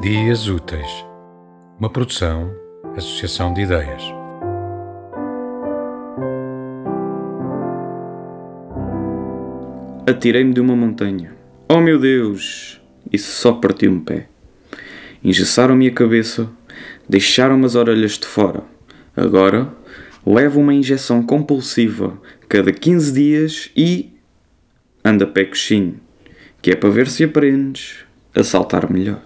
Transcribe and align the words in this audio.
Dias 0.00 0.48
Úteis, 0.48 1.04
uma 1.78 1.90
produção, 1.90 2.50
associação 2.96 3.52
de 3.52 3.60
ideias. 3.60 4.02
Atirei-me 10.06 10.54
de 10.54 10.60
uma 10.62 10.74
montanha. 10.74 11.34
Oh 11.68 11.82
meu 11.82 11.98
Deus! 11.98 12.80
Isso 13.12 13.30
só 13.30 13.52
partiu 13.52 13.92
um 13.92 14.00
pé. 14.00 14.26
Engessaram-me 15.22 15.88
a 15.88 15.92
cabeça, 15.92 16.50
deixaram-me 17.06 17.66
as 17.66 17.74
orelhas 17.74 18.12
de 18.12 18.26
fora. 18.26 18.62
Agora 19.14 19.70
levo 20.24 20.60
uma 20.60 20.72
injeção 20.72 21.22
compulsiva 21.22 22.18
cada 22.48 22.72
15 22.72 23.12
dias 23.12 23.70
e. 23.76 24.14
anda 25.04 25.26
pé 25.26 25.44
coxinho, 25.44 26.00
que 26.62 26.70
é 26.70 26.74
para 26.74 26.88
ver 26.88 27.06
se 27.06 27.22
aprendes 27.22 27.98
a 28.34 28.42
saltar 28.42 28.90
melhor. 28.90 29.20